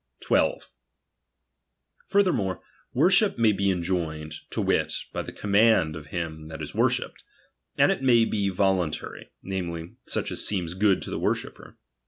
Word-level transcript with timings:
12. 0.21 0.67
Furthermore, 2.07 2.55
tt!orsA/p 2.95 3.35
maybe 3.39 3.69
enjoined, 3.69 4.33
to 4.49 4.59
wit, 4.59 4.93
by 5.13 5.21
the 5.21 5.31
command 5.31 5.95
of 5.95 6.07
him 6.07 6.47
that 6.47 6.59
is 6.59 6.73
worshipped, 6.73 7.23
and 7.77 7.91
it 7.91 8.01
may 8.01 8.25
be 8.25 8.49
voluntmy, 8.49 9.27
namely, 9.43 9.93
such 10.07 10.31
as 10.31 10.43
seems 10.43 10.73
good 10.73 11.03
to 11.03 11.11
the 11.11 11.19
worshipper. 11.19 11.77